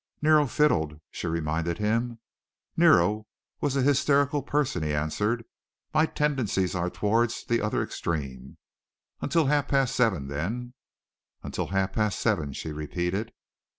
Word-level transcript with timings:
"Nero 0.19 0.47
fiddled," 0.47 0.99
she 1.11 1.27
reminded 1.27 1.77
him. 1.77 2.17
"Nero 2.75 3.27
was 3.59 3.75
a 3.75 3.83
hysterical 3.83 4.41
person," 4.41 4.81
he 4.81 4.95
answered. 4.95 5.45
"My 5.93 6.07
tendencies 6.07 6.73
are 6.73 6.89
towards 6.89 7.43
the 7.43 7.61
other 7.61 7.83
extreme. 7.83 8.57
Until 9.21 9.45
half 9.45 9.67
past 9.67 9.93
seven, 9.95 10.27
then." 10.27 10.73
"Until 11.43 11.67
half 11.67 11.93
past 11.93 12.17
seven," 12.17 12.51
she 12.51 12.71
repeated. 12.71 13.31